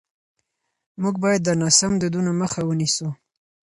موږ 1.01 1.15
باید 1.23 1.41
د 1.45 1.49
ناسم 1.61 1.91
دودونو 2.01 2.31
مخه 2.41 2.61
ونیسو. 2.65 3.07